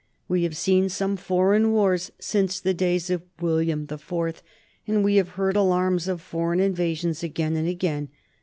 [0.27, 4.41] We have seen some foreign wars since the days of William the Fourth,
[4.87, 8.09] and we have heard alarms of foreign invasion again and again.